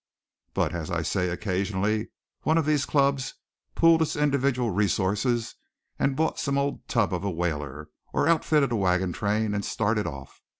[0.55, 2.09] But, as I say, occasionally
[2.41, 3.35] one of these clubs
[3.75, 5.53] pooled its individual resources
[5.99, 10.07] and bought some old tub of a whaler, or outfitted a wagon train, and started
[10.07, 10.41] off.